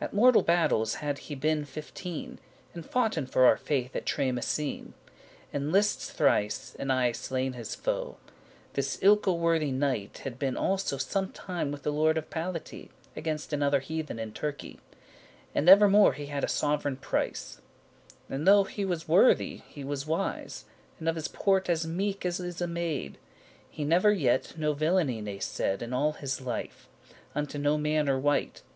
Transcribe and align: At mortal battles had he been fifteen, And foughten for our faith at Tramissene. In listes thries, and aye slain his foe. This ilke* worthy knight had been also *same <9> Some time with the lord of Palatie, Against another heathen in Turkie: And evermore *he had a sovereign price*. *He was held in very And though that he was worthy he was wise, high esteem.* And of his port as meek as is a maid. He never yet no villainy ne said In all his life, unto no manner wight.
At 0.00 0.14
mortal 0.14 0.42
battles 0.42 0.94
had 1.02 1.18
he 1.18 1.34
been 1.34 1.64
fifteen, 1.64 2.38
And 2.74 2.86
foughten 2.86 3.26
for 3.26 3.44
our 3.44 3.56
faith 3.56 3.96
at 3.96 4.06
Tramissene. 4.06 4.94
In 5.52 5.72
listes 5.72 6.12
thries, 6.12 6.76
and 6.78 6.92
aye 6.92 7.10
slain 7.10 7.54
his 7.54 7.74
foe. 7.74 8.16
This 8.74 9.00
ilke* 9.02 9.26
worthy 9.36 9.72
knight 9.72 10.18
had 10.18 10.38
been 10.38 10.56
also 10.56 10.96
*same 10.96 11.10
<9> 11.24 11.26
Some 11.26 11.32
time 11.32 11.72
with 11.72 11.82
the 11.82 11.90
lord 11.92 12.16
of 12.16 12.30
Palatie, 12.30 12.90
Against 13.16 13.52
another 13.52 13.80
heathen 13.80 14.20
in 14.20 14.30
Turkie: 14.30 14.78
And 15.56 15.68
evermore 15.68 16.12
*he 16.12 16.26
had 16.26 16.44
a 16.44 16.48
sovereign 16.48 16.96
price*. 16.96 17.60
*He 18.28 18.28
was 18.28 18.28
held 18.28 18.28
in 18.28 18.28
very 18.28 18.36
And 18.36 18.46
though 18.46 18.62
that 18.62 18.70
he 18.74 18.84
was 18.84 19.08
worthy 19.08 19.56
he 19.66 19.82
was 19.82 20.06
wise, 20.06 20.36
high 20.36 20.44
esteem.* 20.44 20.94
And 21.00 21.08
of 21.08 21.16
his 21.16 21.26
port 21.26 21.68
as 21.68 21.84
meek 21.84 22.24
as 22.24 22.38
is 22.38 22.60
a 22.60 22.68
maid. 22.68 23.18
He 23.68 23.82
never 23.82 24.12
yet 24.12 24.56
no 24.56 24.72
villainy 24.72 25.20
ne 25.20 25.40
said 25.40 25.82
In 25.82 25.92
all 25.92 26.12
his 26.12 26.40
life, 26.40 26.88
unto 27.34 27.58
no 27.58 27.76
manner 27.76 28.16
wight. 28.16 28.62